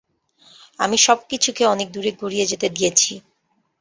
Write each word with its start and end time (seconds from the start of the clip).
আমি 0.79 0.97
সবকিছুকে 1.05 1.63
অনেক 1.65 1.87
দূরে 1.91 2.11
গড়িয়ে 2.21 2.49
যেতে 2.51 2.67
দিয়েছি। 2.69 3.13